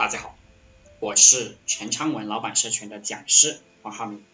[0.00, 0.34] 大家好，
[0.98, 4.24] 我是陈昌文老板社群的讲师王浩明。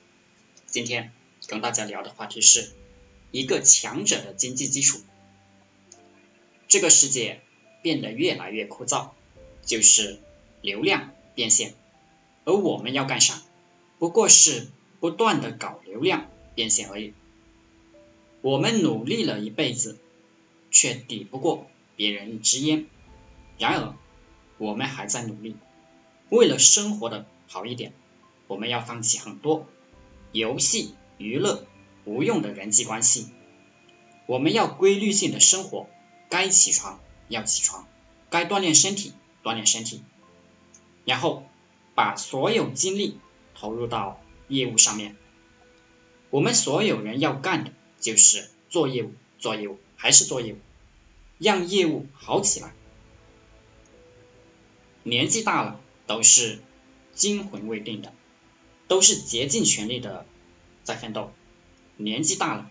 [0.66, 1.11] 今天
[1.48, 2.71] 跟大家聊的话题是
[3.32, 5.00] 一个强者的经济基础。
[6.68, 7.40] 这个世界
[7.82, 9.10] 变得越来越枯燥，
[9.64, 10.21] 就是
[10.61, 11.75] 流量变现，
[12.45, 13.43] 而我们要干啥？
[13.98, 14.69] 不过是
[15.01, 17.12] 不断的搞流量变现而已。
[18.41, 19.98] 我们努力了一辈子，
[20.71, 22.87] 却抵不过别人一支烟。
[23.59, 23.96] 然而，
[24.59, 25.57] 我们还在努力。
[26.29, 27.92] 为了生活的好一点，
[28.46, 29.66] 我们要放弃很多
[30.32, 31.65] 游戏、娱乐、
[32.05, 33.29] 无用的人际关系。
[34.27, 35.88] 我们要规律性的生活，
[36.29, 36.98] 该起床
[37.29, 37.87] 要起床，
[38.29, 39.12] 该锻炼身体
[39.45, 40.02] 锻炼身体，
[41.04, 41.45] 然后
[41.95, 43.20] 把所有精力
[43.54, 45.16] 投入到业务上面。
[46.30, 50.59] 我们所有人要干的就是做业务，做业务还是做业务，
[51.38, 52.74] 让业务好起来。
[55.06, 55.78] 年纪大了，
[56.09, 56.59] 都是
[57.15, 58.12] 惊魂未定的，
[58.88, 60.26] 都是竭尽全力的
[60.82, 61.32] 在奋斗。
[61.96, 62.68] 年纪大了，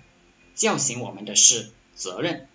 [0.53, 2.49] 叫醒我们的是责任，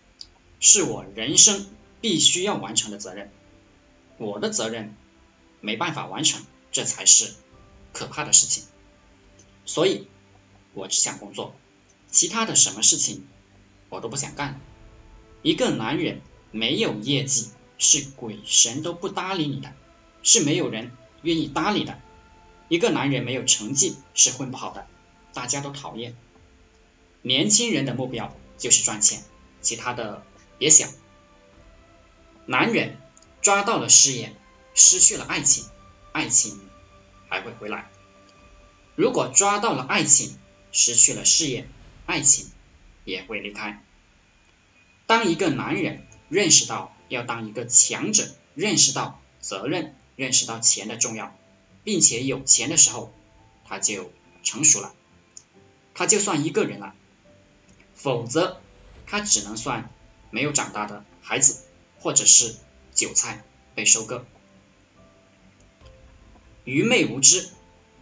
[0.61, 1.67] 是我人生
[2.03, 3.31] 必须要完成的责任。
[4.19, 4.95] 我的责任
[5.63, 7.33] 没办法完成，这才是
[7.95, 8.65] 可怕的事情。
[9.65, 10.07] 所以，
[10.75, 11.55] 我只想工作，
[12.11, 13.27] 其他的什么事情
[13.89, 14.61] 我都不想干。
[15.41, 16.21] 一个男人
[16.51, 17.49] 没有业绩。
[17.81, 19.73] 是鬼神都不搭理你的，
[20.23, 20.93] 是没有人
[21.23, 21.99] 愿意搭理的。
[22.69, 24.87] 一个男人没有成绩是混不好的，
[25.33, 26.15] 大家都讨厌。
[27.23, 29.25] 年轻人的目标就是赚钱，
[29.63, 30.23] 其他的
[30.59, 30.91] 别想。
[32.45, 32.99] 男人
[33.41, 34.37] 抓到了事业，
[34.75, 35.65] 失去了爱情，
[36.13, 36.61] 爱情
[37.31, 37.91] 还会回来。
[38.95, 40.39] 如果抓到了爱情，
[40.71, 41.67] 失去了事业，
[42.05, 42.51] 爱情
[43.07, 43.83] 也会离开。
[45.07, 46.95] 当一个男人认识到。
[47.11, 51.37] 要当一个强者，认识到责任，认识到钱的重要，
[51.85, 53.13] 并且有钱的时候，
[53.67, 54.11] 他就
[54.43, 54.95] 成熟了，
[55.93, 56.95] 他就算一个人了，
[57.95, 58.63] 否则
[59.07, 59.91] 他只能算
[60.31, 61.65] 没有长大的孩子，
[61.99, 62.57] 或者是
[62.95, 64.25] 韭菜被收割。
[66.65, 67.51] 愚昧无知，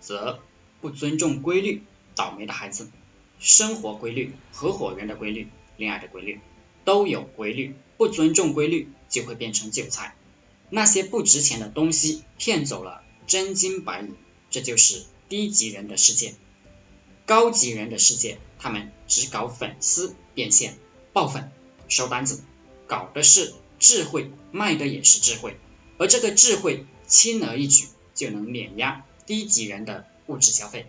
[0.00, 0.40] 则
[0.80, 1.82] 不尊重规律，
[2.14, 2.90] 倒霉的孩子。
[3.40, 6.40] 生活规律、合伙人的规律、恋爱的规律
[6.88, 7.74] 都有规律。
[7.98, 10.14] 不尊重规律，就会变成韭菜。
[10.70, 14.14] 那些不值钱的东西骗走了真金白银，
[14.50, 16.34] 这就是低级人的世界。
[17.26, 20.78] 高级人的世界，他们只搞粉丝变现、
[21.12, 21.50] 爆粉、
[21.88, 22.42] 收单子，
[22.86, 25.58] 搞的是智慧，卖的也是智慧。
[25.98, 30.86] 而这个智慧，轻而易举就能碾压低级人的物质消费。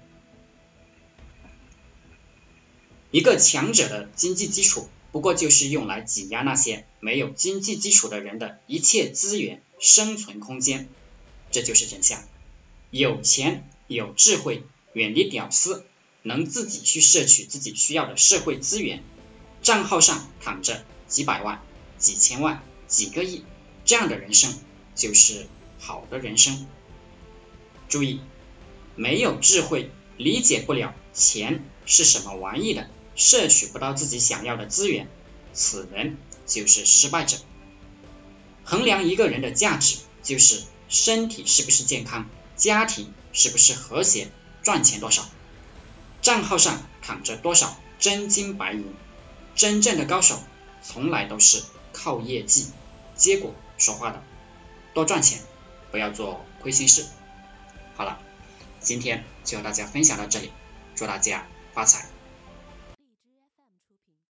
[3.12, 4.88] 一个强者的经济基础。
[5.12, 10.88] 不过就是用来挤压那些没有经济基础的人的一切资源、生存空间，
[11.52, 12.24] 这就是真相。
[12.92, 15.86] 有钱有智慧，远离屌丝，
[16.22, 19.04] 能自己去摄取自己需要的社会资源，
[19.62, 21.62] 账号上躺着几百万、
[21.98, 23.44] 几千万、几个亿，
[23.86, 24.54] 这样的人生
[24.96, 25.48] 就是
[25.80, 26.68] 好的人生。
[27.88, 28.22] 注意，
[28.96, 32.90] 没有智慧，理解不了钱是什么玩意的。
[33.20, 35.10] 摄取不到自己想要的资源，
[35.52, 37.38] 此人就是失败者。
[38.64, 44.32] 衡量一个人的价值，就是身体是不是健康，家庭是不是和谐，
[44.64, 45.28] 赚钱多少，
[46.22, 48.86] 账号上躺着多少真金白银。
[49.54, 50.42] 真正的高手
[50.82, 52.68] 从来都是靠业绩、
[53.18, 54.24] 结果说话的。
[54.94, 55.42] 多赚钱，
[55.92, 57.06] 不要做亏心事。
[57.98, 58.18] 好了，
[58.80, 60.54] 今天就和大家分享到这里，
[60.96, 62.08] 祝大家发财。